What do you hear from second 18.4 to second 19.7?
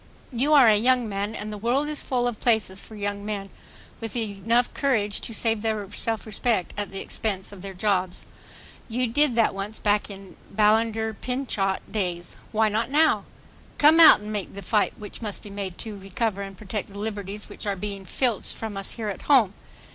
from us here at home.